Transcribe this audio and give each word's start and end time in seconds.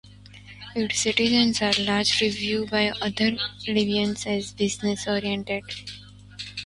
Its 0.73 0.99
citizens 0.99 1.61
are 1.61 1.73
largely 1.83 2.27
viewed 2.29 2.71
by 2.71 2.89
other 2.89 3.37
Libyans 3.67 4.25
as 4.25 4.51
business 4.51 5.05
oriented. 5.05 5.63